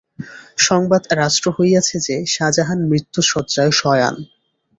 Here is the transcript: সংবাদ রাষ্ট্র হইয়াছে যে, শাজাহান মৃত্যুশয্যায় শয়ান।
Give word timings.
সংবাদ 0.57 1.03
রাষ্ট্র 1.13 1.47
হইয়াছে 1.57 1.97
যে, 1.99 2.15
শাজাহান 2.27 2.79
মৃত্যুশয্যায় 2.89 3.71
শয়ান। 3.71 4.15